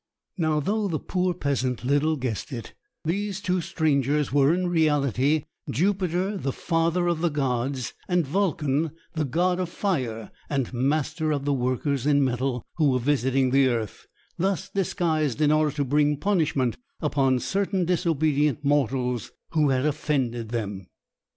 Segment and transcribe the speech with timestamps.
[0.35, 2.73] Now, though the poor peasant little guessed it,
[3.05, 9.25] these two strangers were in reality Jupiter, the Father of the Gods, and Vulcan, the
[9.25, 14.07] God of Fire and master of the workers in metal, who were visiting the earth
[14.39, 20.87] thus disguised in order to bring punishment upon certain disobedient mortals who had offended them.